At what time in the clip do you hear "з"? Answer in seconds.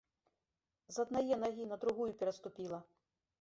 0.95-1.03